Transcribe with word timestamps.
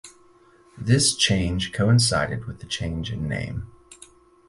This 0.79 1.15
change 1.15 1.71
coincided 1.73 2.45
with 2.45 2.57
the 2.59 2.65
change 2.65 3.11
in 3.11 3.27
name. 3.29 3.71